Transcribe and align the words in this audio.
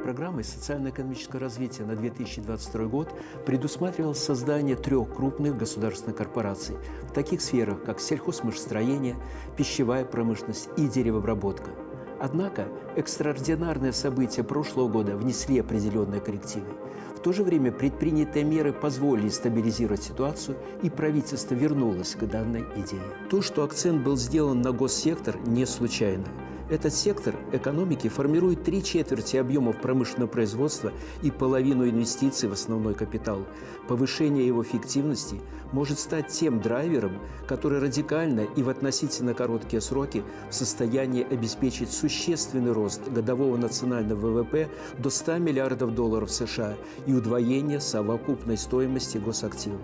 программой 0.00 0.44
социально-экономического 0.44 1.40
развития 1.40 1.84
на 1.84 1.94
2022 1.94 2.84
год 2.86 3.14
предусматривалось 3.46 4.18
создание 4.18 4.76
трех 4.76 5.14
крупных 5.14 5.56
государственных 5.56 6.16
корпораций 6.16 6.76
в 7.02 7.12
таких 7.12 7.40
сферах, 7.40 7.82
как 7.84 8.00
сельхозмашестроение, 8.00 9.16
пищевая 9.56 10.04
промышленность 10.04 10.68
и 10.76 10.88
деревообработка. 10.88 11.70
Однако 12.18 12.68
экстраординарные 12.96 13.92
события 13.92 14.42
прошлого 14.42 14.88
года 14.88 15.16
внесли 15.16 15.58
определенные 15.58 16.20
коррективы. 16.20 16.66
В 17.16 17.20
то 17.20 17.32
же 17.32 17.44
время 17.44 17.70
предпринятые 17.70 18.44
меры 18.44 18.72
позволили 18.72 19.28
стабилизировать 19.28 20.02
ситуацию, 20.02 20.56
и 20.82 20.90
правительство 20.90 21.54
вернулось 21.54 22.14
к 22.14 22.24
данной 22.26 22.64
идее. 22.76 23.02
То, 23.30 23.42
что 23.42 23.62
акцент 23.62 24.02
был 24.02 24.16
сделан 24.16 24.62
на 24.62 24.72
госсектор, 24.72 25.36
не 25.46 25.66
случайно– 25.66 26.26
этот 26.70 26.94
сектор 26.94 27.34
экономики 27.52 28.08
формирует 28.08 28.62
три 28.62 28.82
четверти 28.82 29.36
объемов 29.36 29.80
промышленного 29.80 30.28
производства 30.28 30.92
и 31.22 31.30
половину 31.30 31.88
инвестиций 31.88 32.48
в 32.48 32.52
основной 32.52 32.94
капитал. 32.94 33.44
Повышение 33.88 34.46
его 34.46 34.62
эффективности 34.62 35.40
может 35.72 35.98
стать 35.98 36.28
тем 36.28 36.60
драйвером, 36.60 37.18
который 37.46 37.80
радикально 37.80 38.42
и 38.56 38.62
в 38.62 38.68
относительно 38.68 39.34
короткие 39.34 39.80
сроки 39.80 40.22
в 40.48 40.54
состоянии 40.54 41.26
обеспечить 41.28 41.92
существенный 41.92 42.72
рост 42.72 43.08
годового 43.08 43.56
национального 43.56 44.42
ВВП 44.42 44.68
до 44.98 45.10
100 45.10 45.38
миллиардов 45.38 45.94
долларов 45.94 46.30
США 46.30 46.76
и 47.06 47.12
удвоение 47.12 47.80
совокупной 47.80 48.56
стоимости 48.56 49.18
госактивов. 49.18 49.80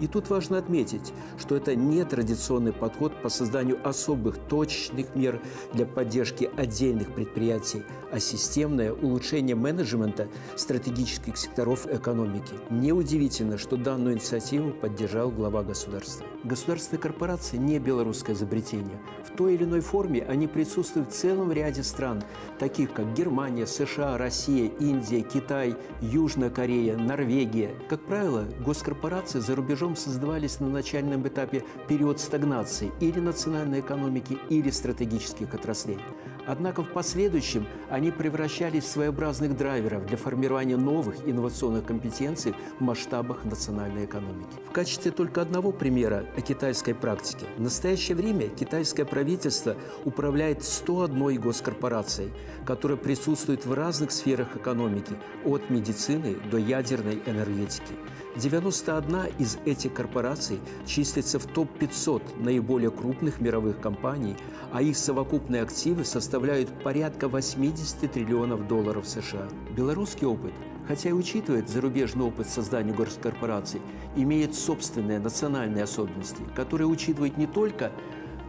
И 0.00 0.06
тут 0.06 0.28
важно 0.30 0.58
отметить, 0.58 1.12
что 1.38 1.56
это 1.56 1.74
не 1.74 2.04
традиционный 2.04 2.72
подход 2.72 3.12
по 3.22 3.28
созданию 3.28 3.78
особых 3.86 4.38
точечных 4.38 5.14
мер 5.14 5.40
для 5.72 5.86
поддержки 5.86 6.50
отдельных 6.56 7.14
предприятий, 7.14 7.82
а 8.12 8.20
системное 8.20 8.92
улучшение 8.92 9.56
менеджмента 9.56 10.28
стратегических 10.56 11.36
секторов 11.36 11.86
экономики. 11.86 12.54
Неудивительно, 12.70 13.58
что 13.58 13.76
данную 13.76 14.14
инициативу 14.14 14.72
поддержал 14.72 15.30
глава 15.30 15.62
государства. 15.62 16.26
Государственные 16.44 17.00
корпорации– 17.00 17.56
не 17.58 17.78
белорусское 17.78 18.36
изобретение. 18.36 19.00
В 19.24 19.36
той 19.36 19.54
или 19.54 19.64
иной 19.64 19.80
форме 19.80 20.22
они 20.22 20.46
присутствуют 20.46 21.10
в 21.10 21.14
целом 21.14 21.52
ряде 21.52 21.82
стран, 21.82 22.22
таких 22.58 22.92
как 22.92 23.12
Германия, 23.14 23.66
США, 23.66 24.16
Россия, 24.18 24.70
Индия, 24.78 25.22
Китай, 25.22 25.74
Южная 26.00 26.50
Корея, 26.50 26.96
Норвегия. 26.96 27.74
Как 27.88 28.00
правило, 28.04 28.44
госкорпорации 28.64 29.40
за 29.40 29.56
рубежом 29.56 29.85
рубежом 29.86 29.96
создавались 29.96 30.60
на 30.60 30.68
начальном 30.68 31.26
этапе 31.26 31.62
период 31.88 32.20
стагнации 32.20 32.90
или 33.00 33.20
национальной 33.20 33.80
экономики, 33.80 34.38
или 34.50 34.70
стратегических 34.70 35.54
отраслей. 35.54 35.98
Однако 36.46 36.82
в 36.82 36.92
последующем 36.92 37.66
они 37.90 38.10
превращались 38.10 38.84
в 38.84 38.88
своеобразных 38.88 39.56
драйверов 39.56 40.06
для 40.06 40.16
формирования 40.16 40.76
новых 40.76 41.16
инновационных 41.28 41.84
компетенций 41.84 42.54
в 42.78 42.82
масштабах 42.82 43.44
национальной 43.44 44.04
экономики. 44.04 44.56
В 44.68 44.72
качестве 44.72 45.10
только 45.10 45.42
одного 45.42 45.72
примера 45.72 46.24
о 46.36 46.40
китайской 46.40 46.94
практике. 46.94 47.46
В 47.56 47.60
настоящее 47.60 48.16
время 48.16 48.48
китайское 48.48 49.04
правительство 49.04 49.76
управляет 50.04 50.62
101 50.62 51.40
госкорпорацией, 51.40 52.30
которая 52.64 52.98
присутствует 52.98 53.66
в 53.66 53.72
разных 53.72 54.12
сферах 54.12 54.56
экономики, 54.56 55.14
от 55.44 55.70
медицины 55.70 56.36
до 56.50 56.58
ядерной 56.58 57.20
энергетики. 57.26 57.94
91 58.36 59.32
из 59.38 59.58
этих 59.76 59.94
корпораций 59.94 60.60
числится 60.86 61.38
в 61.38 61.46
топ-500 61.46 62.42
наиболее 62.42 62.90
крупных 62.90 63.40
мировых 63.40 63.80
компаний, 63.80 64.36
а 64.72 64.82
их 64.82 64.96
совокупные 64.96 65.62
активы 65.62 66.04
составляют 66.04 66.68
порядка 66.82 67.28
80 67.28 68.10
триллионов 68.10 68.66
долларов 68.66 69.06
США. 69.06 69.48
Белорусский 69.76 70.26
опыт 70.26 70.52
хотя 70.86 71.08
и 71.08 71.12
учитывает 71.12 71.68
зарубежный 71.68 72.24
опыт 72.24 72.48
создания 72.48 72.92
госкорпораций, 72.92 73.80
имеет 74.14 74.54
собственные 74.54 75.18
национальные 75.18 75.84
особенности, 75.84 76.42
которые 76.54 76.86
учитывают 76.86 77.36
не 77.36 77.46
только 77.46 77.90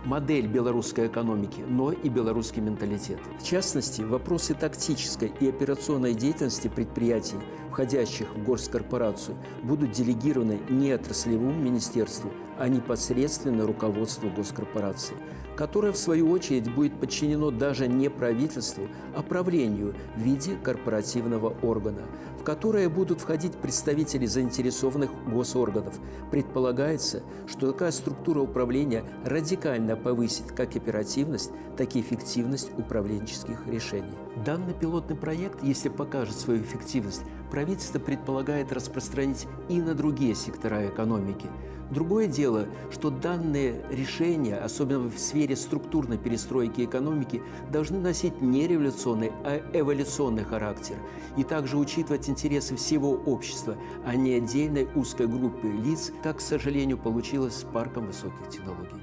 модель 0.08 0.48
белорусской 0.48 1.08
экономики, 1.08 1.62
но 1.68 1.92
и 1.92 2.08
белорусский 2.08 2.62
менталитет. 2.62 3.20
В 3.40 3.44
частности, 3.44 4.02
вопросы 4.02 4.54
тактической 4.54 5.34
и 5.42 5.50
операционной 5.50 6.14
деятельности 6.14 6.70
предприятий, 6.70 7.36
входящих 7.70 8.34
в 8.34 8.44
горскорпорацию, 8.44 9.38
будут 9.64 9.92
делегированы 9.92 10.60
не 10.70 10.92
отраслевому 10.92 11.54
министерству, 11.54 12.32
а 12.60 12.68
непосредственно 12.68 13.66
руководству 13.66 14.30
госкорпорации, 14.30 15.16
которое, 15.56 15.92
в 15.92 15.98
свою 15.98 16.30
очередь, 16.30 16.74
будет 16.74 17.00
подчинено 17.00 17.52
даже 17.52 17.88
не 17.88 18.10
правительству, 18.10 18.88
а 19.16 19.24
правлению 19.24 19.96
в 20.16 20.20
виде 20.20 20.56
корпоративного 20.56 21.56
органа, 21.62 22.04
в 22.40 22.44
которое 22.44 22.90
будут 22.90 23.22
входить 23.22 23.54
представители 23.54 24.26
заинтересованных 24.26 25.10
госорганов. 25.28 26.00
Предполагается, 26.32 27.24
что 27.48 27.72
такая 27.72 27.92
структура 27.92 28.40
управления 28.40 29.04
радикально 29.26 29.96
повысит 29.96 30.52
как 30.52 30.76
оперативность, 30.76 31.52
так 31.76 31.96
и 31.96 32.02
эффективность 32.02 32.72
управленческих 32.78 33.68
решений. 33.68 34.14
Данный 34.46 34.74
пилотный 34.74 35.16
проект, 35.16 35.64
если 35.64 35.90
покажет 35.90 36.36
свою 36.36 36.62
эффективность, 36.62 37.24
правительство 37.50 38.00
предполагает 38.00 38.72
распространить 38.72 39.48
и 39.70 39.82
на 39.82 39.94
другие 39.94 40.36
сектора 40.36 40.88
экономики– 40.88 41.48
Другое 41.90 42.28
дело, 42.28 42.68
что 42.92 43.10
данные 43.10 43.82
решения, 43.90 44.58
особенно 44.58 45.10
в 45.10 45.18
сфере 45.18 45.56
структурной 45.56 46.18
перестройки 46.18 46.84
экономики, 46.84 47.42
должны 47.72 48.00
носить 48.00 48.42
не 48.42 48.68
революционный, 48.68 49.32
а 49.46 49.62
эволюционный 49.74 50.44
характер 50.44 50.98
и 51.38 51.44
также 51.44 51.78
учитывать 51.78 52.30
интересы 52.30 52.76
всего 52.76 53.12
общества, 53.12 53.78
а 54.06 54.16
не 54.16 54.34
отдельной 54.34 54.88
узкой 54.96 55.28
группы 55.28 55.68
лиц, 55.68 56.12
как, 56.24 56.38
к 56.38 56.42
сожалению, 56.42 56.98
получилось 56.98 57.56
с 57.56 57.64
парком 57.64 58.08
высоких 58.08 58.50
технологий. 58.50 59.02